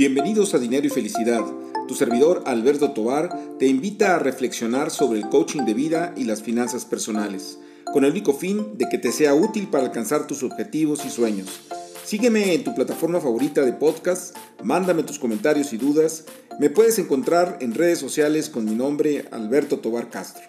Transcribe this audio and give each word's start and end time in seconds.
Bienvenidos 0.00 0.54
a 0.54 0.58
Dinero 0.58 0.86
y 0.86 0.88
Felicidad. 0.88 1.44
Tu 1.86 1.94
servidor 1.94 2.42
Alberto 2.46 2.92
Tobar 2.92 3.38
te 3.58 3.66
invita 3.66 4.16
a 4.16 4.18
reflexionar 4.18 4.90
sobre 4.90 5.18
el 5.18 5.28
coaching 5.28 5.66
de 5.66 5.74
vida 5.74 6.14
y 6.16 6.24
las 6.24 6.42
finanzas 6.42 6.86
personales, 6.86 7.58
con 7.92 8.06
el 8.06 8.12
único 8.12 8.32
fin 8.32 8.78
de 8.78 8.88
que 8.88 8.96
te 8.96 9.12
sea 9.12 9.34
útil 9.34 9.68
para 9.68 9.84
alcanzar 9.84 10.26
tus 10.26 10.42
objetivos 10.42 11.04
y 11.04 11.10
sueños. 11.10 11.68
Sígueme 12.02 12.54
en 12.54 12.64
tu 12.64 12.74
plataforma 12.74 13.20
favorita 13.20 13.60
de 13.60 13.74
podcast, 13.74 14.34
mándame 14.64 15.02
tus 15.02 15.18
comentarios 15.18 15.74
y 15.74 15.76
dudas. 15.76 16.24
Me 16.58 16.70
puedes 16.70 16.98
encontrar 16.98 17.58
en 17.60 17.74
redes 17.74 17.98
sociales 17.98 18.48
con 18.48 18.64
mi 18.64 18.74
nombre 18.74 19.26
Alberto 19.32 19.80
Tobar 19.80 20.08
Castro. 20.08 20.44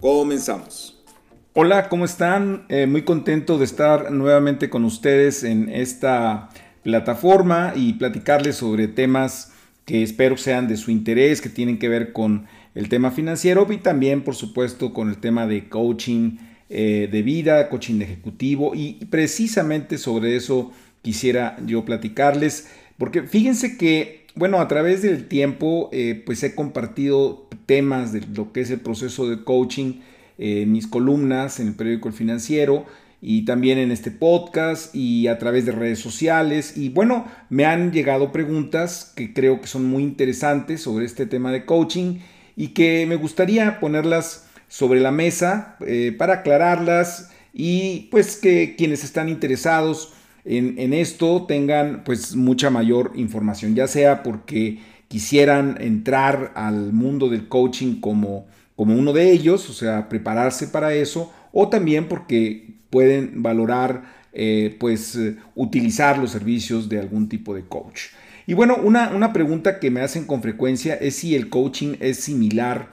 Comenzamos. 0.00 1.04
Hola, 1.52 1.90
¿cómo 1.90 2.06
están? 2.06 2.64
Eh, 2.70 2.86
muy 2.86 3.04
contento 3.04 3.58
de 3.58 3.66
estar 3.66 4.10
nuevamente 4.12 4.70
con 4.70 4.82
ustedes 4.86 5.44
en 5.44 5.68
esta 5.68 6.48
plataforma 6.84 7.72
y 7.74 7.94
platicarles 7.94 8.56
sobre 8.56 8.86
temas 8.86 9.52
que 9.84 10.02
espero 10.02 10.36
sean 10.36 10.68
de 10.68 10.76
su 10.76 10.90
interés, 10.90 11.40
que 11.40 11.48
tienen 11.48 11.78
que 11.78 11.88
ver 11.88 12.12
con 12.12 12.46
el 12.74 12.88
tema 12.88 13.10
financiero 13.10 13.66
y 13.70 13.78
también, 13.78 14.22
por 14.22 14.34
supuesto, 14.34 14.92
con 14.92 15.08
el 15.08 15.18
tema 15.18 15.46
de 15.46 15.68
coaching 15.68 16.36
eh, 16.70 17.08
de 17.10 17.22
vida, 17.22 17.68
coaching 17.68 18.00
ejecutivo. 18.00 18.74
Y 18.74 19.04
precisamente 19.10 19.98
sobre 19.98 20.36
eso 20.36 20.72
quisiera 21.02 21.56
yo 21.66 21.84
platicarles, 21.84 22.68
porque 22.98 23.22
fíjense 23.22 23.76
que, 23.76 24.26
bueno, 24.34 24.60
a 24.60 24.68
través 24.68 25.02
del 25.02 25.26
tiempo, 25.26 25.90
eh, 25.92 26.22
pues 26.24 26.42
he 26.42 26.54
compartido 26.54 27.48
temas 27.66 28.12
de 28.12 28.22
lo 28.34 28.52
que 28.52 28.60
es 28.60 28.70
el 28.70 28.80
proceso 28.80 29.28
de 29.28 29.42
coaching 29.42 30.00
en 30.38 30.72
mis 30.72 30.86
columnas 30.86 31.60
en 31.60 31.68
el 31.68 31.74
periódico 31.74 32.08
El 32.08 32.14
Financiero, 32.14 32.86
y 33.26 33.46
también 33.46 33.78
en 33.78 33.90
este 33.90 34.10
podcast 34.10 34.94
y 34.94 35.28
a 35.28 35.38
través 35.38 35.64
de 35.64 35.72
redes 35.72 35.98
sociales. 35.98 36.76
Y 36.76 36.90
bueno, 36.90 37.24
me 37.48 37.64
han 37.64 37.90
llegado 37.90 38.32
preguntas 38.32 39.14
que 39.16 39.32
creo 39.32 39.62
que 39.62 39.66
son 39.66 39.86
muy 39.86 40.02
interesantes 40.02 40.82
sobre 40.82 41.06
este 41.06 41.24
tema 41.24 41.50
de 41.50 41.64
coaching 41.64 42.18
y 42.54 42.68
que 42.68 43.06
me 43.08 43.16
gustaría 43.16 43.80
ponerlas 43.80 44.46
sobre 44.68 45.00
la 45.00 45.10
mesa 45.10 45.76
eh, 45.86 46.14
para 46.18 46.34
aclararlas 46.34 47.30
y 47.54 48.08
pues 48.10 48.36
que 48.36 48.74
quienes 48.76 49.04
están 49.04 49.30
interesados 49.30 50.12
en, 50.44 50.78
en, 50.78 50.92
esto 50.92 51.46
tengan 51.48 52.04
pues 52.04 52.36
mucha 52.36 52.68
mayor 52.68 53.12
información, 53.14 53.74
ya 53.74 53.86
sea 53.86 54.22
porque 54.22 54.80
quisieran 55.08 55.78
entrar 55.80 56.52
al 56.56 56.92
mundo 56.92 57.30
del 57.30 57.48
coaching 57.48 58.00
como, 58.00 58.44
como 58.76 58.94
uno 58.94 59.14
de 59.14 59.30
ellos, 59.30 59.70
o 59.70 59.72
sea, 59.72 60.10
prepararse 60.10 60.68
para 60.68 60.92
eso, 60.92 61.32
o 61.52 61.70
también 61.70 62.06
porque 62.08 62.73
pueden 62.94 63.42
valorar, 63.42 64.04
eh, 64.32 64.76
pues, 64.78 65.16
eh, 65.16 65.34
utilizar 65.56 66.16
los 66.16 66.30
servicios 66.30 66.88
de 66.88 67.00
algún 67.00 67.28
tipo 67.28 67.52
de 67.52 67.62
coach. 67.62 68.02
Y 68.46 68.54
bueno, 68.54 68.76
una, 68.76 69.10
una 69.10 69.32
pregunta 69.32 69.80
que 69.80 69.90
me 69.90 70.00
hacen 70.00 70.26
con 70.26 70.42
frecuencia 70.42 70.94
es 70.94 71.16
si 71.16 71.34
el 71.34 71.48
coaching 71.48 71.96
es 71.98 72.20
similar 72.20 72.90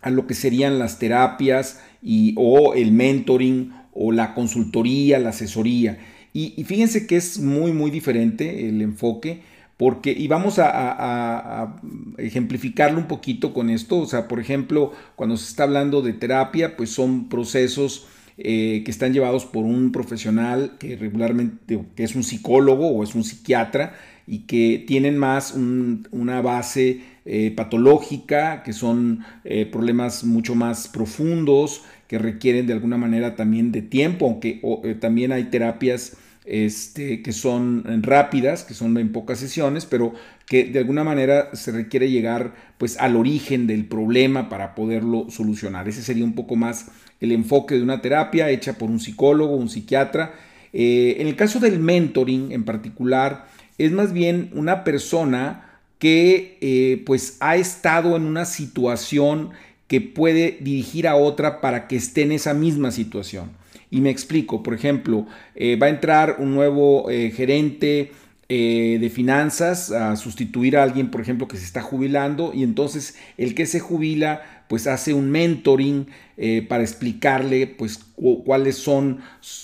a 0.00 0.10
lo 0.10 0.28
que 0.28 0.34
serían 0.34 0.78
las 0.78 1.00
terapias 1.00 1.80
y, 2.00 2.34
o 2.36 2.74
el 2.74 2.92
mentoring 2.92 3.72
o 3.92 4.12
la 4.12 4.32
consultoría, 4.32 5.18
la 5.18 5.30
asesoría. 5.30 5.98
Y, 6.32 6.62
fíjense 6.62 7.08
que 7.08 7.16
es 7.16 7.40
muy, 7.40 7.72
muy 7.72 7.90
diferente 7.90 8.68
el 8.68 8.80
enfoque 8.80 9.42
porque, 9.76 10.12
y 10.12 10.28
vamos 10.28 10.60
a, 10.60 10.70
a, 10.70 11.80
ejemplificarlo 12.18 12.98
un 12.98 13.08
poquito 13.08 13.52
con 13.52 13.70
esto, 13.70 13.98
o 13.98 14.06
sea, 14.06 14.28
por 14.28 14.38
ejemplo, 14.38 14.92
cuando 15.16 15.36
se 15.36 15.48
está 15.48 15.64
hablando 15.64 16.00
de 16.00 16.12
terapia, 16.12 16.76
pues 16.76 16.90
son 16.90 17.28
procesos 17.28 18.06
eh, 18.38 18.82
que 18.84 18.90
están 18.90 19.14
llevados 19.14 19.46
por 19.46 19.64
un 19.64 19.92
profesional 19.92 20.76
que 20.78 20.94
regularmente 20.96 21.80
que 21.96 22.04
es 22.04 22.14
un 22.14 22.22
psicólogo 22.22 22.88
o 22.88 23.02
es 23.02 23.14
un 23.14 23.24
psiquiatra 23.24 23.94
y 24.26 24.40
que 24.40 24.84
tienen 24.86 25.16
más 25.16 25.54
una 25.54 26.42
base 26.42 27.00
eh, 27.24 27.52
patológica, 27.56 28.62
que 28.62 28.74
son 28.74 29.24
eh, 29.44 29.64
problemas 29.64 30.24
mucho 30.24 30.54
más 30.54 30.86
profundos, 30.88 31.82
que 32.08 32.18
requieren 32.18 32.66
de 32.66 32.74
alguna 32.74 32.98
manera 32.98 33.36
también 33.36 33.72
de 33.72 33.80
tiempo, 33.82 34.26
aunque 34.26 34.60
también 35.00 35.32
hay 35.32 35.44
terapias 35.44 36.16
este, 36.44 37.22
que 37.22 37.32
son 37.32 38.02
rápidas, 38.02 38.64
que 38.64 38.74
son 38.74 38.96
en 38.98 39.12
pocas 39.12 39.38
sesiones, 39.38 39.86
pero 39.86 40.12
que 40.46 40.64
de 40.64 40.78
alguna 40.78 41.04
manera 41.04 41.54
se 41.54 41.72
requiere 41.72 42.10
llegar 42.10 42.54
pues 42.78 42.96
al 42.98 43.16
origen 43.16 43.66
del 43.66 43.86
problema 43.86 44.48
para 44.48 44.74
poderlo 44.74 45.26
solucionar. 45.30 45.88
Ese 45.88 46.02
sería 46.02 46.24
un 46.24 46.34
poco 46.34 46.54
más 46.54 46.90
el 47.20 47.32
enfoque 47.32 47.76
de 47.76 47.82
una 47.82 48.02
terapia 48.02 48.50
hecha 48.50 48.74
por 48.74 48.90
un 48.90 49.00
psicólogo, 49.00 49.56
un 49.56 49.68
psiquiatra. 49.68 50.34
Eh, 50.72 51.16
en 51.18 51.26
el 51.26 51.36
caso 51.36 51.60
del 51.60 51.78
mentoring 51.78 52.52
en 52.52 52.64
particular, 52.64 53.46
es 53.78 53.92
más 53.92 54.12
bien 54.12 54.50
una 54.54 54.84
persona 54.84 55.80
que 55.98 56.58
eh, 56.60 57.02
pues 57.06 57.38
ha 57.40 57.56
estado 57.56 58.16
en 58.16 58.24
una 58.24 58.44
situación 58.44 59.50
que 59.88 60.00
puede 60.00 60.58
dirigir 60.60 61.08
a 61.08 61.16
otra 61.16 61.60
para 61.60 61.88
que 61.88 61.96
esté 61.96 62.22
en 62.22 62.32
esa 62.32 62.52
misma 62.52 62.90
situación. 62.90 63.50
Y 63.90 64.00
me 64.00 64.10
explico, 64.10 64.62
por 64.62 64.74
ejemplo, 64.74 65.26
eh, 65.54 65.76
va 65.76 65.86
a 65.86 65.90
entrar 65.90 66.36
un 66.40 66.54
nuevo 66.54 67.06
gerente 67.06 68.12
de 68.48 69.10
finanzas 69.12 69.90
a 69.90 70.14
sustituir 70.14 70.76
a 70.76 70.82
alguien, 70.82 71.10
por 71.10 71.20
ejemplo, 71.20 71.48
que 71.48 71.56
se 71.56 71.64
está 71.64 71.82
jubilando 71.82 72.52
y 72.54 72.62
entonces 72.62 73.16
el 73.38 73.54
que 73.56 73.66
se 73.66 73.80
jubila 73.80 74.55
pues 74.68 74.86
hace 74.86 75.14
un 75.14 75.30
mentoring 75.30 76.06
eh, 76.36 76.64
para 76.68 76.82
explicarle 76.82 77.66
pues 77.66 77.98
cuáles 78.44 78.76
son 78.76 79.20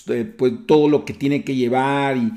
eh, 0.09 0.25
pues 0.25 0.53
todo 0.67 0.89
lo 0.89 1.05
que 1.05 1.13
tiene 1.13 1.45
que 1.45 1.55
llevar 1.55 2.17
y, 2.17 2.33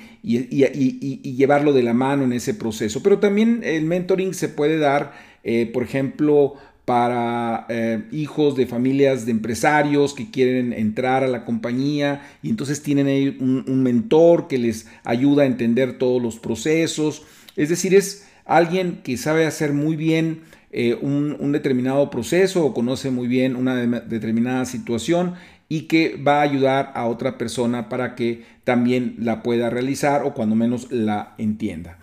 llevarlo 1.36 1.74
de 1.74 1.84
la 1.84 1.94
mano 1.94 2.24
en 2.24 2.34
ese 2.34 2.54
proceso. 2.54 3.04
Pero 3.04 3.20
también 3.20 3.62
el 3.64 3.86
mentoring 3.86 4.34
se 4.34 4.50
puede 4.50 4.78
dar, 4.78 5.14
eh, 5.44 5.70
por 5.72 5.84
ejemplo, 5.84 6.56
para 6.86 7.66
hijos 8.12 8.56
de 8.56 8.68
familias 8.68 9.26
de 9.26 9.32
empresarios 9.32 10.14
que 10.14 10.30
quieren 10.30 10.72
entrar 10.72 11.24
a 11.24 11.28
la 11.28 11.44
compañía 11.44 12.22
y 12.44 12.50
entonces 12.52 12.84
tienen 12.84 13.08
ahí 13.08 13.36
un 13.40 13.82
mentor 13.82 14.48
que 14.48 14.60
les 14.60 14.86
ayuda 15.04 15.44
a 15.44 15.46
entender 15.48 15.98
todos 15.98 16.22
los 16.22 16.38
procesos. 16.38 17.24
Es 17.56 17.70
decir, 17.70 17.96
es 17.96 18.28
alguien 18.46 19.00
que 19.04 19.18
sabe 19.18 19.46
hacer 19.46 19.74
muy 19.74 19.96
bien 19.96 20.42
eh, 20.78 20.94
un, 21.02 21.54
determinado 21.54 22.10
proceso 22.10 22.66
o 22.66 22.74
conoce 22.74 23.10
muy 23.10 23.30
bien 23.30 23.56
una 23.56 23.78
determinada 23.78 24.66
situación 24.66 25.36
y 25.70 25.84
que 25.84 26.18
va 26.18 26.40
a 26.40 26.42
ayudar 26.42 26.92
a 26.96 27.06
otra 27.06 27.38
persona 27.38 27.88
para 27.88 28.14
que 28.14 28.44
también 28.66 29.16
la 29.20 29.42
pueda 29.42 29.70
realizar 29.70 30.24
o 30.26 30.34
cuando 30.34 30.54
menos 30.54 30.92
la 30.92 31.34
entienda. 31.38 31.98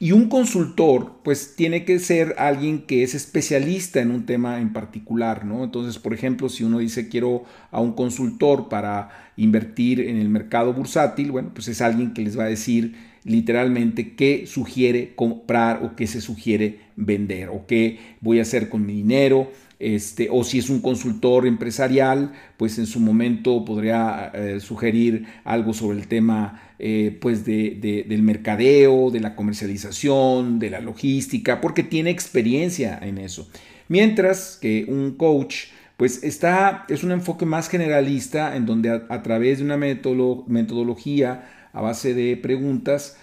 Y 0.00 0.10
un 0.10 0.28
consultor, 0.28 1.20
pues 1.22 1.54
tiene 1.54 1.84
que 1.84 2.00
ser 2.00 2.34
alguien 2.36 2.82
que 2.82 3.04
es 3.04 3.14
especialista 3.14 4.00
en 4.00 4.10
un 4.10 4.26
tema 4.26 4.60
en 4.60 4.72
particular, 4.72 5.44
¿no? 5.44 5.62
Entonces, 5.62 6.00
por 6.00 6.12
ejemplo, 6.12 6.48
si 6.48 6.64
uno 6.64 6.80
dice 6.80 7.08
quiero 7.08 7.44
a 7.70 7.80
un 7.80 7.92
consultor 7.92 8.68
para 8.68 9.30
invertir 9.36 10.00
en 10.00 10.16
el 10.16 10.30
mercado 10.30 10.72
bursátil, 10.72 11.30
bueno, 11.30 11.52
pues 11.54 11.68
es 11.68 11.80
alguien 11.80 12.12
que 12.12 12.22
les 12.22 12.36
va 12.36 12.42
a 12.42 12.48
decir 12.48 12.96
literalmente 13.26 14.14
qué 14.14 14.46
sugiere 14.46 15.14
comprar 15.14 15.82
o 15.84 15.96
qué 15.96 16.06
se 16.06 16.20
sugiere 16.20 16.78
vender 16.94 17.48
o 17.48 17.66
qué 17.66 17.98
voy 18.20 18.38
a 18.38 18.42
hacer 18.42 18.68
con 18.68 18.86
mi 18.86 18.94
dinero. 18.94 19.50
Este, 19.78 20.28
o 20.30 20.42
si 20.42 20.58
es 20.58 20.70
un 20.70 20.80
consultor 20.80 21.46
empresarial, 21.46 22.32
pues 22.56 22.78
en 22.78 22.86
su 22.86 22.98
momento 22.98 23.62
podría 23.66 24.32
eh, 24.32 24.60
sugerir 24.60 25.26
algo 25.44 25.74
sobre 25.74 25.98
el 25.98 26.08
tema 26.08 26.62
eh, 26.78 27.18
pues 27.20 27.44
de, 27.44 28.04
del 28.08 28.22
mercadeo, 28.22 29.10
de 29.10 29.20
la 29.20 29.36
comercialización, 29.36 30.58
de 30.58 30.70
la 30.70 30.80
logística, 30.80 31.60
porque 31.60 31.82
tiene 31.82 32.08
experiencia 32.08 32.98
en 33.02 33.18
eso. 33.18 33.50
Mientras 33.88 34.56
que 34.60 34.86
un 34.88 35.12
coach, 35.12 35.66
pues 35.98 36.22
está, 36.24 36.86
es 36.88 37.04
un 37.04 37.12
enfoque 37.12 37.44
más 37.44 37.68
generalista 37.68 38.56
en 38.56 38.64
donde 38.64 39.02
a, 39.08 39.22
través 39.22 39.58
de 39.58 39.64
una 39.64 39.76
metodología 39.76 41.68
a 41.76 41.82
base 41.82 42.14
de 42.14 42.36
preguntas, 42.38 43.18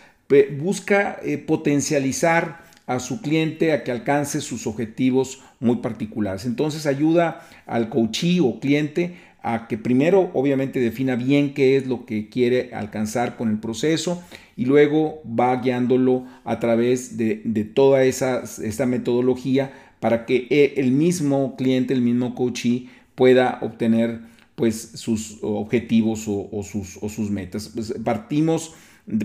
busca 0.59 1.19
eh, 1.23 1.37
potencializar 1.37 2.63
a 2.85 2.99
su 2.99 3.21
cliente 3.21 3.71
a 3.71 3.83
que 3.83 3.91
alcance 3.91 4.41
sus 4.41 4.67
objetivos 4.67 5.41
muy 5.59 5.77
particulares. 5.77 6.45
Entonces 6.45 6.85
ayuda 6.85 7.47
al 7.65 7.89
coachee 7.89 8.41
o 8.41 8.59
cliente 8.59 9.15
a 9.41 9.67
que 9.67 9.77
primero 9.77 10.31
obviamente 10.33 10.79
defina 10.79 11.15
bien 11.15 11.53
qué 11.53 11.75
es 11.75 11.85
lo 11.85 12.05
que 12.05 12.29
quiere 12.29 12.73
alcanzar 12.73 13.35
con 13.35 13.49
el 13.49 13.59
proceso 13.59 14.23
y 14.55 14.65
luego 14.65 15.21
va 15.27 15.55
guiándolo 15.57 16.25
a 16.45 16.59
través 16.59 17.17
de, 17.17 17.35
toda 17.73 18.03
esa, 18.03 18.43
metodología 18.85 19.73
para 19.99 20.25
que 20.25 20.47
e, 20.49 20.73
el 20.77 20.91
mismo 20.91 21.55
cliente, 21.57 21.93
el 21.93 22.01
mismo 22.01 22.35
coachee 22.35 22.89
pueda 23.15 23.59
obtener 23.61 24.21
pues 24.55 24.91
sus 24.95 25.39
objetivos 25.41 26.25
o, 26.27 26.63
sus, 26.63 26.97
o 27.01 27.09
sus, 27.09 27.31
metas. 27.31 27.69
Pues, 27.73 27.93
partimos 28.03 28.75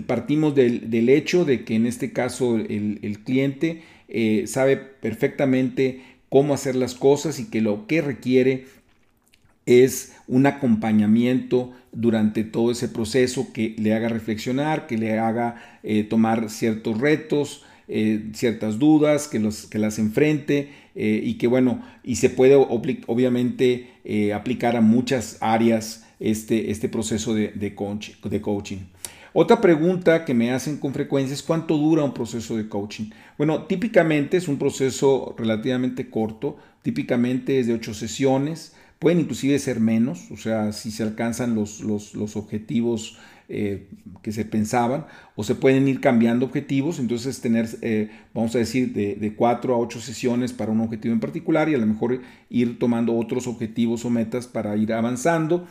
Partimos 0.07 0.55
del, 0.55 1.09
hecho 1.09 1.45
de 1.45 1.63
que 1.63 1.75
en 1.75 1.85
este 1.85 2.11
caso 2.11 2.57
el, 2.57 3.19
cliente 3.23 3.81
eh, 4.09 4.43
sabe 4.45 4.75
perfectamente 4.75 6.01
cómo 6.27 6.53
hacer 6.53 6.75
las 6.75 6.95
cosas 6.95 7.39
y 7.39 7.49
que 7.49 7.61
lo 7.61 7.87
que 7.87 8.01
requiere 8.01 8.65
es 9.65 10.15
un 10.27 10.47
acompañamiento 10.47 11.71
durante 11.93 12.43
todo 12.43 12.71
ese 12.71 12.89
proceso 12.89 13.53
que 13.53 13.75
le 13.77 13.93
haga 13.93 14.09
reflexionar, 14.09 14.85
que 14.85 14.97
le 14.97 15.17
haga 15.17 15.79
eh, 15.83 16.03
tomar 16.03 16.49
ciertos 16.49 16.99
retos, 16.99 17.63
ciertas 18.33 18.77
dudas, 18.77 19.27
que, 19.27 19.39
los, 19.39 19.65
que 19.65 19.79
las 19.79 19.97
enfrente 19.97 20.69
y 20.93 21.39
que 21.39 21.47
bueno, 21.47 21.81
y 22.03 22.17
se 22.17 22.29
puede 22.29 22.53
obviamente 22.53 23.89
aplicar 24.35 24.75
a 24.75 24.81
muchas 24.81 25.37
áreas 25.41 26.05
este, 26.19 26.69
este 26.69 26.87
proceso 26.87 27.33
de, 27.33 27.47
de 27.47 27.73
coaching. 27.73 28.77
Otra 29.33 29.61
pregunta 29.61 30.25
que 30.25 30.33
me 30.33 30.51
hacen 30.51 30.77
con 30.77 30.93
frecuencia 30.93 31.33
es 31.33 31.43
cuánto 31.43 31.77
dura 31.77 32.03
un 32.03 32.13
proceso 32.13 32.57
de 32.57 32.67
coaching. 32.67 33.11
Bueno, 33.37 33.65
típicamente 33.65 34.37
es 34.37 34.47
un 34.47 34.57
proceso 34.57 35.35
relativamente 35.37 36.09
corto, 36.09 36.57
típicamente 36.81 37.59
es 37.59 37.67
de 37.67 37.73
ocho 37.73 37.93
sesiones, 37.93 38.73
pueden 38.97 39.19
inclusive 39.19 39.57
ser 39.59 39.79
menos, 39.79 40.29
o 40.31 40.37
sea, 40.37 40.73
si 40.73 40.91
se 40.91 41.03
alcanzan 41.03 41.55
los, 41.55 41.81
los, 41.81 42.35
objetivos 42.35 43.17
eh, 43.47 43.87
que 44.21 44.31
se 44.31 44.45
pensaban, 44.45 45.05
o 45.35 45.43
se 45.43 45.55
pueden 45.55 45.87
ir 45.87 46.01
cambiando 46.01 46.45
objetivos, 46.45 46.99
entonces 46.99 47.39
tener, 47.39 47.69
eh, 47.81 48.09
vamos 48.33 48.55
a 48.55 48.59
decir, 48.59 48.93
de, 48.93 49.15
de, 49.15 49.33
cuatro 49.35 49.73
a 49.73 49.77
ocho 49.77 50.01
sesiones 50.01 50.53
para 50.53 50.71
un 50.71 50.81
objetivo 50.81 51.13
en 51.13 51.19
particular 51.19 51.69
y 51.69 51.75
a 51.75 51.77
lo 51.77 51.85
mejor 51.85 52.21
ir 52.49 52.77
tomando 52.77 53.15
otros 53.15 53.47
objetivos 53.47 54.03
o 54.05 54.09
metas 54.09 54.47
para 54.47 54.75
ir 54.75 54.91
avanzando. 54.91 55.65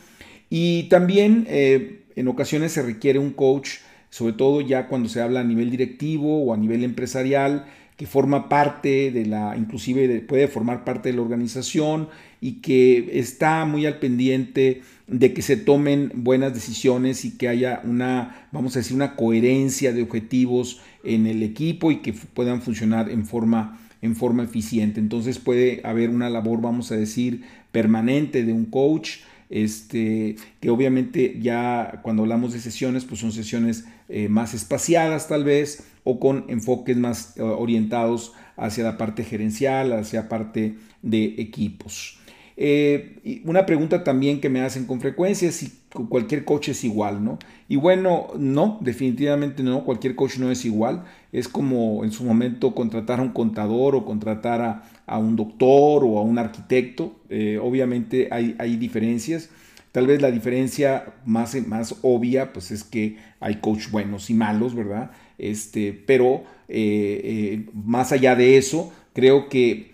Y 0.49 0.83
también 0.83 1.45
eh, 1.47 2.01
en 2.19 2.27
ocasiones 2.27 2.73
se 2.73 2.81
requiere 2.81 3.17
un 3.17 3.31
coach, 3.31 3.77
sobre 4.09 4.33
todo 4.33 4.59
ya 4.59 4.87
cuando 4.89 5.07
se 5.07 5.21
habla 5.21 5.39
a 5.39 5.45
nivel 5.45 5.71
directivo 5.71 6.43
o 6.43 6.53
a 6.53 6.57
nivel 6.57 6.83
empresarial, 6.83 7.65
que 7.95 8.07
forma 8.07 8.49
parte 8.49 9.09
de 9.11 9.25
la, 9.25 9.55
inclusive 9.55 10.19
puede 10.19 10.49
formar 10.49 10.83
parte 10.83 11.09
de 11.09 11.15
la 11.15 11.21
organización 11.21 12.09
y 12.41 12.55
que 12.55 13.17
está 13.17 13.63
muy 13.63 13.85
al 13.85 13.99
pendiente 13.99 14.81
de 15.07 15.33
que 15.33 15.41
se 15.41 15.55
tomen 15.55 16.11
buenas 16.13 16.53
decisiones 16.53 17.23
y 17.23 17.37
que 17.37 17.47
haya 17.47 17.79
una, 17.85 18.47
vamos 18.51 18.75
a 18.75 18.79
decir, 18.79 18.97
una 18.97 19.15
coherencia 19.15 19.93
de 19.93 20.01
objetivos 20.01 20.81
en 21.05 21.25
el 21.25 21.41
equipo 21.41 21.89
y 21.89 22.01
que 22.01 22.11
puedan 22.11 22.61
funcionar 22.61 23.09
en 23.09 23.25
forma, 23.25 23.79
en 24.01 24.17
forma 24.17 24.43
eficiente. 24.43 24.99
Entonces 24.99 25.39
puede 25.39 25.79
haber 25.85 26.09
una 26.09 26.29
labor, 26.29 26.59
vamos 26.59 26.91
a 26.91 26.97
decir, 26.97 27.43
permanente 27.71 28.43
de 28.43 28.51
un 28.51 28.65
coach 28.65 29.19
este, 29.49 30.35
que 30.59 30.69
obviamente 30.69 31.39
ya 31.41 31.99
cuando 32.03 32.23
hablamos 32.23 32.53
de 32.53 32.59
sesiones, 32.59 33.05
pues 33.05 33.19
son 33.19 33.31
sesiones 33.31 33.85
eh, 34.07 34.29
más 34.29 34.53
espaciadas 34.53 35.27
tal 35.27 35.43
vez 35.43 35.83
o 36.03 36.19
con 36.19 36.45
enfoques 36.47 36.97
más 36.97 37.37
eh, 37.37 37.41
orientados 37.41 38.33
hacia 38.57 38.83
la 38.83 38.97
parte 38.97 39.23
gerencial, 39.23 39.91
hacia 39.93 40.29
parte 40.29 40.75
de 41.01 41.35
equipos. 41.37 42.18
Eh, 42.61 43.41
una 43.45 43.65
pregunta 43.65 44.03
también 44.03 44.41
que 44.41 44.49
me 44.49 44.59
hacen 44.59 44.85
con 44.85 44.99
frecuencia 44.99 45.47
es 45.47 45.55
si 45.55 45.71
cualquier 46.09 46.43
coach 46.43 46.67
es 46.67 46.83
igual, 46.83 47.23
¿no? 47.23 47.39
Y 47.69 47.77
bueno, 47.77 48.27
no, 48.37 48.79
definitivamente 48.81 49.63
no, 49.63 49.85
cualquier 49.85 50.13
coach 50.13 50.39
no 50.39 50.51
es 50.51 50.65
igual. 50.65 51.05
Es 51.31 51.47
como 51.47 52.03
en 52.03 52.11
su 52.11 52.25
momento 52.25 52.75
contratar 52.75 53.21
a 53.21 53.23
un 53.23 53.29
contador 53.29 53.95
o 53.95 54.03
contratar 54.03 54.83
a, 55.07 55.17
un 55.17 55.37
doctor 55.37 56.03
o 56.03 56.19
a 56.19 56.21
un 56.21 56.37
arquitecto. 56.37 57.15
Eh, 57.29 57.57
obviamente 57.63 58.27
hay, 58.29 58.55
hay, 58.59 58.75
diferencias. 58.75 59.49
Tal 59.93 60.05
vez 60.05 60.21
la 60.21 60.29
diferencia 60.29 61.13
más, 61.25 61.55
más 61.65 61.95
obvia 62.01 62.51
pues 62.51 62.71
es 62.71 62.83
que 62.83 63.15
hay 63.39 63.55
coach 63.61 63.89
buenos 63.89 64.29
y 64.29 64.33
malos, 64.33 64.75
¿verdad? 64.75 65.11
Este, 65.37 65.93
pero 65.93 66.43
eh, 66.67 67.67
más 67.73 68.11
allá 68.11 68.35
de 68.35 68.57
eso, 68.57 68.91
creo 69.13 69.47
que 69.47 69.93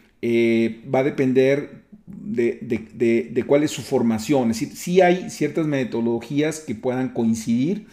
va 0.92 1.00
a 1.00 1.04
depender 1.04 1.85
de, 2.08 3.44
cuál 3.48 3.64
es 3.64 3.72
su 3.72 3.82
formación. 3.82 4.52
Es 4.52 4.60
decir, 4.60 4.78
sí 4.78 5.02
hay 5.02 5.30
ciertas 5.30 5.66
metodologías 5.66 6.60
que 6.60 6.76
puedan 6.76 7.10
coincidir, 7.10 7.88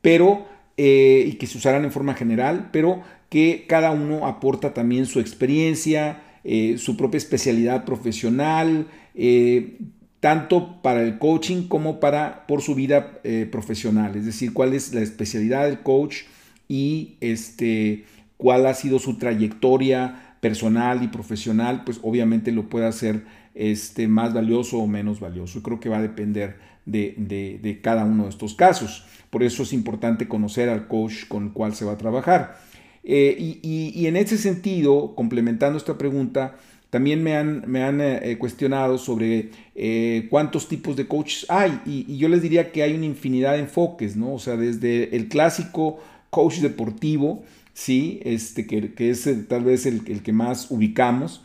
pero 0.00 0.46
eh, 0.76 1.24
y 1.26 1.32
que 1.34 1.46
se 1.46 1.58
usarán 1.58 1.84
en 1.84 1.92
forma 1.92 2.14
general, 2.14 2.70
pero 2.72 3.02
que 3.28 3.64
cada 3.68 3.90
uno 3.90 4.26
aporta 4.26 4.74
también 4.74 5.06
su 5.06 5.20
experiencia, 5.20 6.22
eh, 6.44 6.76
su 6.78 6.96
propia 6.96 7.18
especialidad 7.18 7.84
profesional, 7.84 8.88
eh, 9.14 9.78
tanto 10.20 10.82
para 10.82 11.02
el 11.02 11.18
coaching 11.18 11.68
como 11.68 12.00
para 12.00 12.46
por 12.46 12.60
su 12.60 12.74
vida 12.74 13.20
profesional. 13.50 14.16
Es 14.16 14.26
decir, 14.26 14.52
cuál 14.52 14.74
es 14.74 14.92
la 14.92 15.00
especialidad 15.00 15.64
del 15.64 15.80
coach 15.80 16.24
y 16.68 17.16
este, 17.20 18.04
cuál 18.36 18.66
ha 18.66 18.74
sido 18.74 18.98
su 18.98 19.16
trayectoria 19.16 20.36
personal 20.40 21.02
y 21.02 21.08
profesional, 21.08 21.84
pues 21.84 22.00
obviamente 22.02 22.52
lo 22.52 22.68
puede 22.68 22.86
hacer 22.86 23.24
este, 23.54 24.08
más 24.08 24.32
valioso 24.32 24.78
o 24.78 24.86
menos 24.86 25.20
valioso. 25.20 25.58
Y 25.58 25.62
creo 25.62 25.80
que 25.80 25.88
va 25.88 25.98
a 25.98 26.02
depender 26.02 26.56
de, 26.86 27.80
cada 27.82 28.04
uno 28.04 28.24
de 28.24 28.30
estos 28.30 28.54
casos. 28.54 29.04
Por 29.30 29.42
eso 29.42 29.62
es 29.62 29.72
importante 29.72 30.28
conocer 30.28 30.68
al 30.68 30.88
coach 30.88 31.26
con 31.28 31.44
el 31.46 31.52
cual 31.52 31.74
se 31.74 31.84
va 31.84 31.92
a 31.92 31.98
trabajar. 31.98 32.58
Eh, 33.02 33.58
y, 33.62 34.06
en 34.06 34.16
ese 34.16 34.36
sentido, 34.38 35.14
complementando 35.14 35.78
esta 35.78 35.96
pregunta, 35.96 36.56
también 36.90 37.22
me 37.22 37.36
han, 37.36 37.64
me 37.66 37.84
han 37.84 38.00
eh, 38.00 38.36
cuestionado 38.38 38.98
sobre 38.98 39.50
eh, 39.76 40.26
cuántos 40.28 40.68
tipos 40.68 40.96
de 40.96 41.06
coaches 41.06 41.46
hay. 41.48 41.80
Y, 41.86 42.16
yo 42.18 42.28
les 42.28 42.42
diría 42.42 42.72
que 42.72 42.82
hay 42.82 42.94
una 42.94 43.06
infinidad 43.06 43.52
de 43.52 43.60
enfoques, 43.60 44.16
¿no? 44.16 44.34
O 44.34 44.38
sea, 44.38 44.56
desde 44.56 45.14
el 45.16 45.28
clásico 45.28 45.98
coach 46.30 46.58
deportivo, 46.58 47.44
¿sí? 47.72 48.20
Este, 48.24 48.66
que, 48.66 48.92
que 48.94 49.10
es 49.10 49.28
tal 49.48 49.64
vez 49.64 49.86
el, 49.86 50.02
el 50.06 50.22
que 50.22 50.32
más 50.32 50.70
ubicamos, 50.70 51.42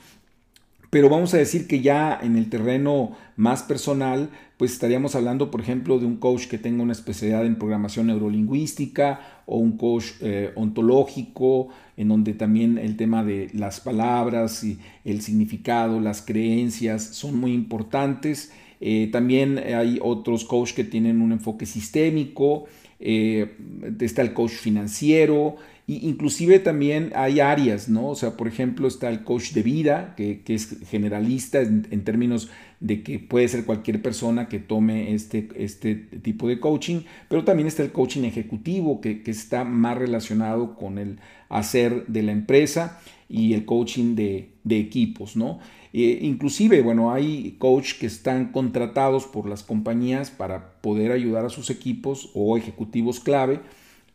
pero 0.96 1.10
vamos 1.10 1.34
a 1.34 1.38
decir 1.38 1.68
que 1.68 1.82
ya 1.82 2.18
en 2.24 2.38
el 2.38 2.50
terreno 2.50 3.18
más 3.36 3.64
personal, 3.64 4.30
pues 4.56 4.72
estaríamos 4.72 5.14
hablando, 5.14 5.52
por 5.52 5.60
ejemplo, 5.60 6.00
de 6.00 6.06
un 6.06 6.16
coach 6.16 6.46
que 6.48 6.58
tenga 6.58 6.84
una 6.84 6.94
especialidad 6.94 7.46
en 7.46 7.58
programación 7.58 8.08
neurolingüística 8.08 9.20
o 9.46 9.58
un 9.58 9.76
coach 9.76 10.12
eh, 10.22 10.54
ontológico, 10.56 11.68
en 11.98 12.08
donde 12.08 12.32
también 12.32 12.78
el 12.78 12.96
tema 12.96 13.26
de 13.26 13.50
las 13.52 13.82
palabras 13.82 14.64
y 14.64 14.80
el 15.04 15.22
significado, 15.22 16.00
las 16.00 16.22
creencias 16.22 17.04
son 17.04 17.42
muy 17.42 17.52
importantes. 17.52 18.54
Eh, 18.80 19.10
también 19.12 19.58
hay 19.58 20.00
otros 20.02 20.46
coaches 20.46 20.78
que 20.78 20.86
tienen 20.86 21.22
un 21.22 21.34
enfoque 21.34 21.66
sistémico, 21.66 22.68
eh, 23.02 23.58
está 24.00 24.22
el 24.22 24.32
coach 24.32 24.52
financiero, 24.54 25.58
inclusive 25.88 26.60
también 26.60 27.12
hay 27.16 27.40
áreas, 27.40 27.90
¿no? 27.90 28.10
O 28.10 28.16
sea, 28.16 28.36
por 28.38 28.48
ejemplo, 28.48 28.88
está 28.88 29.10
el 29.10 29.24
coach 29.24 29.52
de 29.52 29.62
vida, 29.62 30.16
que, 30.18 30.42
es 30.48 30.80
generalista 30.90 31.62
en, 31.62 32.04
términos 32.04 32.50
de 32.80 33.04
que 33.04 33.20
puede 33.20 33.48
ser 33.48 33.66
cualquier 33.66 34.02
persona 34.02 34.50
que 34.50 34.58
tome 34.58 35.14
este, 35.14 35.48
este 35.56 35.96
tipo 35.96 36.48
de 36.48 36.60
coaching, 36.60 37.02
pero 37.30 37.44
también 37.44 37.68
está 37.68 37.84
el 37.84 37.92
coaching 37.92 38.24
ejecutivo, 38.24 39.00
que, 39.00 39.22
está 39.28 39.64
más 39.64 39.98
relacionado 39.98 40.76
con 40.76 40.98
el 40.98 41.20
hacer 41.50 42.08
de 42.08 42.24
la 42.24 42.32
empresa 42.32 43.00
y 43.30 43.54
el 43.54 43.66
coaching 43.66 44.16
de, 44.16 44.50
equipos, 44.68 45.36
¿no? 45.36 45.60
Eh, 45.94 46.20
inclusive, 46.24 46.82
bueno, 46.82 47.14
hay 47.14 47.56
coach 47.60 47.94
que 48.00 48.08
están 48.08 48.52
contratados 48.52 49.28
por 49.28 49.48
las 49.48 49.62
compañías 49.62 50.32
para 50.32 50.82
poder 50.82 51.12
ayudar 51.12 51.46
a 51.46 51.50
sus 51.50 51.70
equipos 51.70 52.32
o 52.34 52.58
ejecutivos 52.58 53.20
clave 53.20 53.62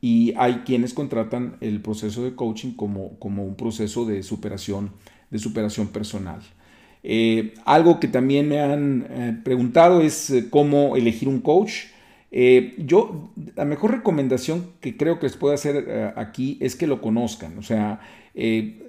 y 0.01 0.33
hay 0.37 0.63
quienes 0.65 0.95
contratan 0.95 1.57
el 1.61 1.81
proceso 1.81 2.25
de 2.25 2.35
coaching 2.35 2.73
como, 2.73 3.19
como 3.19 3.45
un 3.45 3.55
proceso 3.55 4.07
de 4.07 4.23
superación, 4.23 4.93
de 5.31 5.39
superación 5.39 5.89
personal. 5.89 6.41
Eh, 7.03 7.55
algo 7.65 7.99
que 7.99 8.09
también 8.09 8.49
me 8.49 8.61
han 8.61 9.07
eh, 9.09 9.37
preguntado 9.43 10.03
es 10.03 10.31
eh, 10.31 10.49
cómo 10.51 10.97
elegir 10.97 11.29
un 11.29 11.41
coach. 11.41 11.87
yo, 12.79 13.31
la 13.57 13.65
mejor 13.65 13.91
recomendación 13.91 14.73
que 14.81 14.97
creo 14.97 15.19
que 15.19 15.27
les 15.27 15.37
puedo 15.37 15.53
hacer 15.53 16.13
aquí 16.17 16.59
es 16.61 16.77
que 16.77 16.87
lo 16.87 17.01
conozcan. 17.01 17.59
O 17.59 17.63
sea, 17.63 18.01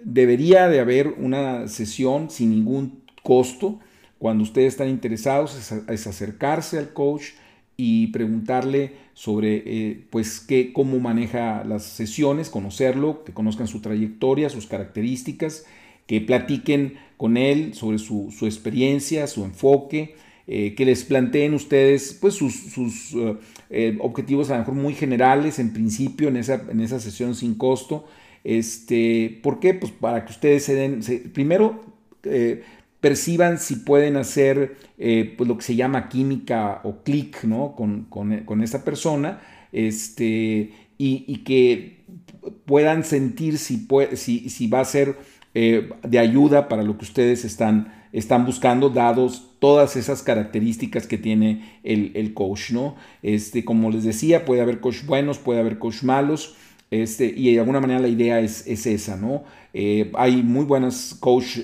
debería 0.03 0.69
de 0.69 0.79
haber 0.79 1.07
una 1.07 1.67
sesión 1.67 2.29
sin 2.29 2.51
ningún 2.51 3.01
costo. 3.23 3.79
Cuando 4.19 4.43
ustedes 4.43 4.73
están 4.73 4.89
interesados 4.89 5.71
es 5.89 6.07
acercarse 6.07 6.77
al 6.77 6.93
coach, 6.93 7.31
y 7.77 8.07
preguntarle 8.07 8.93
sobre 9.13 9.63
eh, 9.65 10.05
pues 10.09 10.39
qué, 10.39 10.71
cómo 10.73 10.99
maneja 10.99 11.63
las 11.63 11.83
sesiones, 11.83 12.49
conocerlo, 12.49 13.23
que 13.23 13.33
conozcan 13.33 13.67
su 13.67 13.81
trayectoria, 13.81 14.49
sus 14.49 14.67
características, 14.67 15.65
que 16.07 16.21
platiquen 16.21 16.95
con 17.17 17.37
él 17.37 17.73
sobre 17.73 17.97
su, 17.97 18.29
experiencia, 18.43 19.27
su 19.27 19.45
enfoque, 19.45 20.15
eh, 20.47 20.75
que 20.75 20.85
les 20.85 21.03
planteen 21.03 21.53
ustedes 21.53 22.17
pues 22.19 22.33
sus, 22.35 23.15
eh, 23.69 23.97
objetivos 23.99 24.49
a 24.49 24.53
lo 24.53 24.59
mejor 24.59 24.75
muy 24.75 24.93
generales 24.93 25.59
en 25.59 25.71
principio 25.71 26.27
en 26.27 26.37
esa, 26.37 26.65
en 26.69 26.81
esa 26.81 26.99
sesión 26.99 27.35
sin 27.35 27.55
costo. 27.55 28.05
Este, 28.43 29.39
¿Por 29.43 29.59
qué? 29.59 29.73
Pues 29.73 29.91
para 29.91 30.25
que 30.25 30.31
ustedes 30.31 30.63
se 30.65 30.73
den, 30.73 31.01
primero 31.33 31.83
perciban 33.01 33.57
si 33.57 33.77
pueden 33.77 34.15
hacer 34.15 34.77
eh, 34.97 35.33
pues 35.37 35.47
lo 35.47 35.57
que 35.57 35.63
se 35.63 35.75
llama 35.75 36.07
química 36.07 36.81
o 36.83 37.03
clic 37.03 37.43
¿no? 37.43 37.75
con, 37.75 38.05
con, 38.05 38.63
esa 38.63 38.85
persona 38.85 39.41
este, 39.71 40.71
y, 40.97 41.37
que 41.39 42.05
puedan 42.65 43.03
sentir 43.03 43.57
si, 43.57 43.87
si, 44.13 44.49
si 44.49 44.67
va 44.67 44.81
a 44.81 44.85
ser 44.85 45.17
eh, 45.53 45.89
de 46.07 46.19
ayuda 46.19 46.69
para 46.69 46.83
lo 46.83 46.97
que 46.97 47.05
ustedes 47.05 47.43
están, 47.43 48.07
están 48.13 48.45
buscando, 48.45 48.89
dados 48.89 49.51
todas 49.59 49.95
esas 49.95 50.21
características 50.23 51.07
que 51.07 51.17
tiene 51.17 51.79
el, 51.83 52.11
el, 52.15 52.33
coach. 52.33 52.71
¿no? 52.71 52.95
Este, 53.21 53.65
como 53.65 53.91
les 53.91 54.03
decía, 54.03 54.45
puede 54.45 54.61
haber 54.61 54.79
coach 54.79 55.03
buenos, 55.05 55.39
puede 55.39 55.59
haber 55.59 55.79
coach 55.79 56.03
malos. 56.03 56.55
Este, 56.91 57.25
y 57.25 57.53
de 57.53 57.59
alguna 57.59 57.79
manera 57.79 58.01
la 58.01 58.09
idea 58.09 58.41
es, 58.41 58.67
esa, 58.67 59.15
¿no? 59.15 59.45
Eh, 59.73 60.11
hay 60.15 60.43
muy 60.43 60.65
buenas 60.65 61.15
coach 61.19 61.59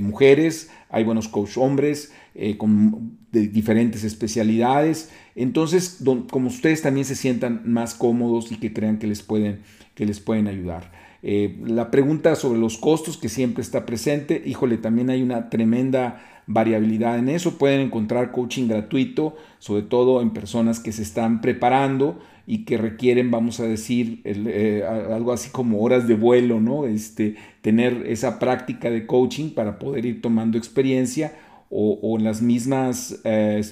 mujeres, 0.00 0.70
hay 0.90 1.04
buenos 1.04 1.28
coach 1.28 1.56
hombres 1.56 2.12
con 2.56 3.18
de 3.32 3.48
diferentes 3.48 4.04
especialidades. 4.04 5.10
Entonces, 5.34 5.98
como 6.30 6.48
ustedes 6.48 6.82
también 6.82 7.04
se 7.04 7.14
sientan 7.14 7.62
más 7.64 7.94
cómodos 7.94 8.50
y 8.50 8.56
que 8.56 8.72
crean 8.72 8.98
que 8.98 9.06
les 9.06 9.22
pueden, 9.22 9.60
que 9.94 10.06
les 10.06 10.20
pueden 10.20 10.48
ayudar. 10.48 10.90
Eh, 11.22 11.58
la 11.64 11.90
pregunta 11.90 12.36
sobre 12.36 12.60
los 12.60 12.78
costos 12.78 13.16
que 13.16 13.28
siempre 13.28 13.62
está 13.62 13.84
presente, 13.84 14.42
híjole, 14.44 14.78
también 14.78 15.10
hay 15.10 15.22
una 15.22 15.50
tremenda 15.50 16.42
variabilidad 16.46 17.18
en 17.18 17.28
eso. 17.28 17.58
Pueden 17.58 17.80
encontrar 17.80 18.32
coaching 18.32 18.68
gratuito, 18.68 19.36
sobre 19.58 19.82
todo 19.82 20.22
en 20.22 20.30
personas 20.30 20.80
que 20.80 20.92
se 20.92 21.02
están 21.02 21.40
preparando 21.40 22.18
y 22.50 22.64
que 22.64 22.78
requieren, 22.78 23.30
vamos 23.30 23.60
a 23.60 23.64
decir, 23.64 24.22
eh, 24.24 24.82
algo 24.88 25.32
así 25.32 25.50
como 25.50 25.82
horas 25.82 26.08
de 26.08 26.14
vuelo, 26.14 26.60
¿no? 26.60 26.86
Este, 26.86 27.36
tener 27.60 28.06
esa 28.06 28.38
práctica 28.38 28.88
de 28.88 29.04
coaching 29.04 29.50
para 29.50 29.78
poder 29.78 30.06
ir 30.06 30.22
tomando 30.22 30.56
experiencia 30.56 31.34
o, 31.68 32.16
las 32.18 32.40
mismas 32.40 33.20
eh, 33.24 33.62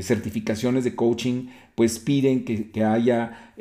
certificaciones 0.00 0.84
de 0.84 0.94
coaching, 0.94 1.48
pues 1.74 1.98
piden 1.98 2.46
que, 2.46 2.82
haya 2.82 3.52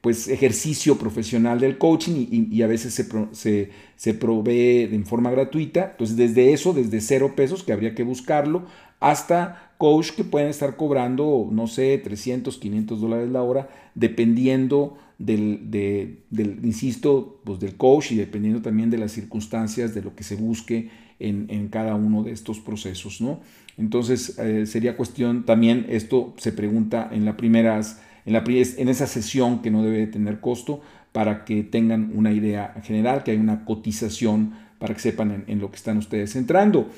pues 0.00 0.28
ejercicio 0.28 0.96
profesional 0.96 1.60
del 1.60 1.76
coaching 1.76 2.26
y, 2.30 2.62
a 2.62 2.66
veces 2.66 2.94
se, 2.94 3.70
se, 3.96 4.14
provee 4.14 4.88
en 4.92 5.04
forma 5.04 5.30
gratuita. 5.30 5.90
Entonces 5.92 6.16
desde 6.16 6.52
eso, 6.52 6.72
desde 6.72 7.00
cero 7.00 7.34
pesos, 7.36 7.62
que 7.62 7.72
habría 7.72 7.94
que 7.94 8.02
buscarlo, 8.02 8.64
hasta 8.98 9.72
coach 9.76 10.12
que 10.12 10.24
pueden 10.24 10.48
estar 10.48 10.76
cobrando, 10.76 11.48
no 11.50 11.66
sé, 11.66 11.98
300, 11.98 12.56
500 12.56 13.00
dólares 13.00 13.30
la 13.30 13.42
hora, 13.42 13.68
dependiendo 13.94 14.96
del, 15.18 15.70
del 15.70 16.58
insisto, 16.64 17.40
pues 17.44 17.60
del 17.60 17.76
coach 17.76 18.12
y 18.12 18.16
dependiendo 18.16 18.62
también 18.62 18.88
de 18.88 18.98
las 18.98 19.12
circunstancias 19.12 19.94
de 19.94 20.02
lo 20.02 20.14
que 20.14 20.24
se 20.24 20.36
busque 20.36 20.88
en, 21.18 21.68
cada 21.68 21.94
uno 21.94 22.22
de 22.22 22.32
estos 22.32 22.58
procesos, 22.60 23.20
¿no? 23.20 23.40
Entonces 23.76 24.38
eh, 24.38 24.66
sería 24.66 24.96
cuestión, 24.96 25.44
también 25.44 25.86
esto 25.88 26.34
se 26.38 26.52
pregunta 26.52 27.08
en 27.12 27.24
las 27.24 27.36
primeras 27.36 28.00
en, 28.26 28.36
en 28.36 28.88
esa 28.88 29.06
sesión 29.06 29.62
que 29.62 29.70
no 29.70 29.82
debe 29.82 30.06
tener 30.06 30.40
costo 30.40 30.80
para 31.12 31.44
que 31.44 31.62
tengan 31.62 32.12
una 32.14 32.32
idea 32.32 32.74
general, 32.84 33.22
que 33.24 33.32
hay 33.32 33.36
una 33.36 33.64
cotización 33.64 34.54
para 34.78 34.94
que 34.94 35.00
sepan 35.00 35.44
en, 35.46 35.60
lo 35.60 35.70
que 35.70 35.76
están 35.76 35.98
ustedes 35.98 36.36
entrando. 36.36 36.88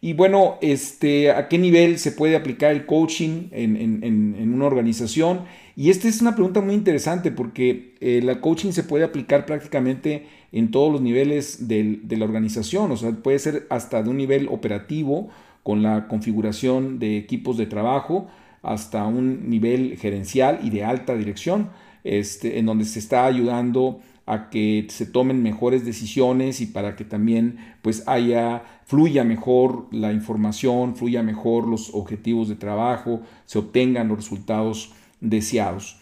Y 0.00 0.14
bueno, 0.14 0.56
este, 0.62 1.30
¿a 1.30 1.48
qué 1.48 1.58
nivel 1.58 1.98
se 1.98 2.12
puede 2.12 2.36
aplicar 2.36 2.72
el 2.72 2.86
coaching 2.86 3.48
en, 3.52 4.52
una 4.52 4.66
organización? 4.66 5.42
Y 5.76 5.90
esta 5.90 6.08
es 6.08 6.20
una 6.20 6.34
pregunta 6.34 6.60
muy 6.60 6.74
interesante 6.74 7.30
porque 7.30 7.94
el 8.00 8.28
eh, 8.28 8.40
coaching 8.40 8.72
se 8.72 8.82
puede 8.82 9.04
aplicar 9.04 9.46
prácticamente 9.46 10.26
en 10.50 10.70
todos 10.70 10.92
los 10.92 11.00
niveles 11.00 11.66
de 11.66 12.16
la 12.16 12.24
organización, 12.24 12.90
o 12.90 12.96
sea, 12.96 13.10
puede 13.10 13.38
ser 13.38 13.66
hasta 13.70 14.02
de 14.02 14.10
un 14.10 14.18
nivel 14.18 14.48
operativo 14.50 15.30
con 15.62 15.82
la 15.82 16.08
configuración 16.08 16.98
de 16.98 17.16
equipos 17.16 17.56
de 17.56 17.66
trabajo, 17.66 18.28
hasta 18.62 19.06
un 19.06 19.50
nivel 19.50 19.96
gerencial 19.98 20.60
y 20.62 20.70
de 20.70 20.84
alta 20.84 21.14
dirección, 21.16 21.70
este, 22.04 22.58
en 22.58 22.66
donde 22.66 22.84
se 22.84 22.98
está 22.98 23.26
ayudando 23.26 24.00
a 24.26 24.50
que 24.50 24.86
se 24.88 25.06
tomen 25.06 25.42
mejores 25.42 25.84
decisiones 25.84 26.60
y 26.60 26.66
para 26.66 26.94
que 26.94 27.04
también 27.04 27.58
pues 27.82 28.06
haya 28.06 28.62
fluya 28.86 29.24
mejor 29.24 29.88
la 29.90 30.12
información, 30.12 30.96
fluya 30.96 31.22
mejor 31.22 31.66
los 31.66 31.90
objetivos 31.92 32.48
de 32.48 32.54
trabajo, 32.54 33.22
se 33.46 33.58
obtengan 33.58 34.08
los 34.08 34.18
resultados 34.18 34.92
deseados. 35.20 35.98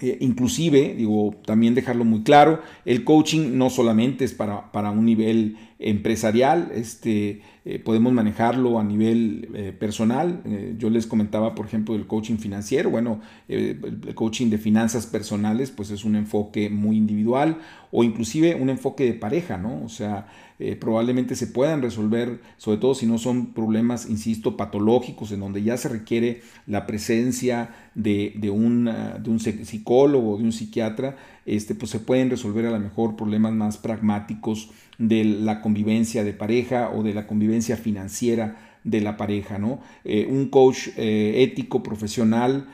Eh, 0.00 0.16
inclusive, 0.20 0.94
digo, 0.96 1.34
también 1.44 1.74
dejarlo 1.74 2.04
muy 2.04 2.22
claro, 2.22 2.60
el 2.84 3.04
coaching 3.04 3.56
no 3.56 3.68
solamente 3.68 4.24
es 4.24 4.32
para, 4.32 4.70
para 4.70 4.90
un 4.90 5.04
nivel 5.04 5.56
empresarial, 5.78 6.72
este, 6.74 7.42
eh, 7.64 7.78
podemos 7.78 8.12
manejarlo 8.12 8.78
a 8.78 8.84
nivel 8.84 9.48
eh, 9.54 9.72
personal. 9.72 10.42
yo 10.76 10.90
les 10.90 11.06
comentaba, 11.06 11.54
por 11.54 11.66
ejemplo, 11.66 11.94
del 11.94 12.06
coaching 12.06 12.36
financiero. 12.36 12.90
Bueno, 12.90 13.20
el 13.48 14.14
coaching 14.14 14.50
de 14.50 14.58
finanzas 14.58 15.06
personales, 15.06 15.70
pues 15.70 15.90
es 15.90 16.04
un 16.04 16.16
enfoque 16.16 16.68
muy 16.68 16.96
individual 16.96 17.58
o 17.90 18.04
inclusive 18.04 18.54
un 18.54 18.70
enfoque 18.70 19.04
de 19.04 19.14
pareja, 19.14 19.56
¿no? 19.56 19.82
O 19.84 19.88
sea, 19.88 20.26
eh, 20.58 20.74
probablemente 20.74 21.36
se 21.36 21.46
puedan 21.46 21.82
resolver, 21.82 22.40
sobre 22.56 22.78
todo 22.78 22.94
si 22.94 23.06
no 23.06 23.18
son 23.18 23.54
problemas, 23.54 24.10
insisto, 24.10 24.56
patológicos, 24.56 25.30
en 25.30 25.40
donde 25.40 25.62
ya 25.62 25.76
se 25.76 25.88
requiere 25.88 26.42
la 26.66 26.84
presencia 26.86 27.70
de, 27.94 28.32
de, 28.36 28.50
un, 28.50 28.86
de 28.86 29.30
un 29.30 29.38
psicólogo, 29.38 30.36
de 30.36 30.44
un 30.44 30.52
psiquiatra, 30.52 31.16
este, 31.48 31.74
pues 31.74 31.90
se 31.90 32.00
pueden 32.00 32.30
resolver 32.30 32.66
a 32.66 32.70
lo 32.70 32.80
mejor 32.80 33.16
problemas 33.16 33.52
más 33.52 33.76
pragmáticos 33.78 34.70
de 34.98 35.24
la 35.24 35.60
convivencia 35.60 36.24
de 36.24 36.32
pareja 36.32 36.90
o 36.90 37.02
de 37.02 37.14
la 37.14 37.26
convivencia 37.26 37.76
financiera 37.76 38.78
de 38.84 39.00
la 39.00 39.16
pareja, 39.16 39.58
¿no? 39.58 39.80
Eh, 40.04 40.26
un 40.30 40.48
coach 40.48 40.88
eh, 40.96 41.42
ético, 41.42 41.82
profesional, 41.82 42.68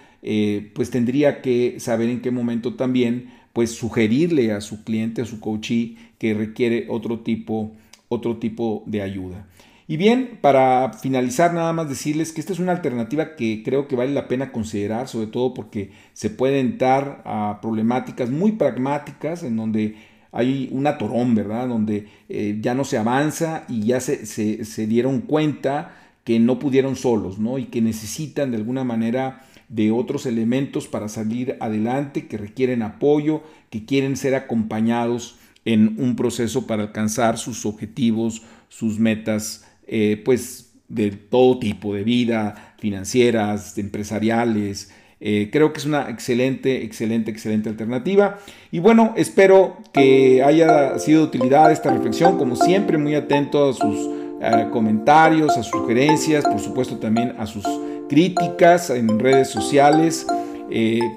pues 0.75 0.89
tendría 0.89 1.43
que 1.43 1.79
saber 1.81 2.09
en 2.09 2.23
qué 2.23 2.31
momento 2.31 2.77
también 2.77 3.29
pues 3.53 3.73
sugerirle 3.73 4.53
a 4.53 4.63
su 4.63 4.83
cliente, 4.83 5.21
a 5.21 5.27
su 5.27 5.39
coachee, 5.39 5.97
que 6.19 6.33
requiere 6.33 6.87
otro 6.89 7.21
tipo, 7.21 7.73
otro 8.09 8.39
tipo 8.39 8.83
de 8.87 9.03
ayuda. 9.03 9.47
Y 9.87 9.99
bien, 9.99 10.39
para 10.41 10.95
finalizar 10.95 11.53
nada 11.53 11.73
más 11.75 11.89
decirles 11.89 12.33
que 12.33 12.41
esta 12.41 12.55
es 12.55 12.59
una 12.59 12.73
alternativa 12.73 13.37
que 13.37 13.63
creo 13.63 13.87
que 13.87 13.97
vale 13.97 14.13
la 14.13 14.29
pena 14.29 14.51
considerar, 14.51 15.09
sobre 15.09 15.27
todo 15.27 15.53
porque 15.53 15.91
se 16.15 16.31
puede 16.31 16.61
entrar 16.61 17.21
a 17.27 17.59
problemáticas 17.61 18.31
muy 18.31 18.53
pragmáticas 18.53 19.43
en 19.43 19.57
donde 19.57 19.97
hay 20.33 20.69
un 20.73 20.87
atorón, 20.87 21.35
¿verdad? 21.35 21.69
Donde 21.69 22.09
eh, 22.31 22.59
ya 22.61 22.75
no 22.75 22.85
se 22.85 22.97
avanza 22.97 23.65
y 23.69 23.85
ya 23.85 24.01
se, 24.01 24.25
se, 24.25 24.65
se 24.65 24.87
dieron 24.87 25.21
cuenta 25.21 25.95
que 26.25 26.41
no 26.41 26.59
pudieron 26.59 26.97
solos, 26.97 27.39
¿no? 27.39 27.59
Y 27.59 27.67
que 27.67 27.83
necesitan 27.83 28.51
de 28.51 28.57
alguna 28.57 28.85
manera 28.85 29.45
de 29.69 29.91
otros 29.91 30.25
elementos 30.25 30.89
para 30.89 31.09
salir 31.09 31.57
adelante, 31.61 32.27
que 32.27 32.39
requieren 32.39 32.83
apoyo, 32.83 33.43
que 33.71 33.85
quieren 33.85 34.17
ser 34.17 34.35
acompañados 34.35 35.37
en 35.65 35.97
un 35.99 36.17
proceso 36.17 36.67
para 36.67 36.85
alcanzar 36.85 37.39
sus 37.39 37.67
objetivos, 37.67 38.43
sus 38.69 38.99
metas, 38.99 39.65
eh, 39.87 40.21
pues 40.25 40.73
de 40.89 41.11
todo 41.11 41.59
tipo, 41.59 41.95
de 41.95 42.05
vida, 42.05 42.75
financieras, 42.79 43.77
empresariales. 43.79 44.93
Eh, 45.21 45.49
creo 45.51 45.73
que 45.73 45.79
es 45.79 45.87
una 45.87 46.11
excelente, 46.11 46.85
excelente, 46.85 47.31
excelente 47.31 47.69
alternativa. 47.69 48.39
Y 48.71 48.79
bueno, 48.81 49.15
espero 49.17 49.79
que 49.93 50.43
haya 50.43 50.99
sido 50.99 51.23
de 51.23 51.27
utilidad 51.29 51.73
esta 51.73 51.91
reflexión. 51.91 52.37
Como 52.37 52.57
siempre, 52.57 52.99
muy 52.99 53.15
atento 53.15 53.71
a 53.71 53.73
sus 53.73 54.11
eh, 54.43 54.69
comentarios, 54.71 55.57
a 55.57 55.63
sus 55.63 55.81
sugerencias, 55.81 56.45
por 56.45 56.61
supuesto 56.61 56.99
también 56.99 57.35
a 57.39 57.47
sus 57.47 57.65
críticas 58.09 58.91
en 58.91 59.19
redes 59.19 59.49
sociales 59.49 60.27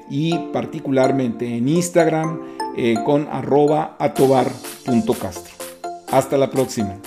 y 0.09 0.37
particularmente 0.53 1.55
en 1.55 1.67
Instagram 1.67 2.39
con 3.05 3.27
arroba 3.31 3.95
atobar.castro. 3.97 5.53
Hasta 6.11 6.37
la 6.37 6.51
próxima. 6.51 6.99